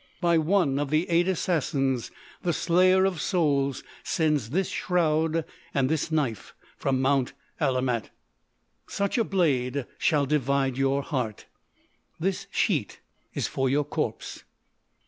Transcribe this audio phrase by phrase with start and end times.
[0.19, 2.09] By one of the Eight Assassins
[2.41, 8.09] the Slayer of Souls sends this shroud and this knife from Mount Alamout.
[8.87, 11.45] Such a blade shall divide your heart.
[12.19, 12.99] This sheet
[13.35, 14.43] is for your corpse.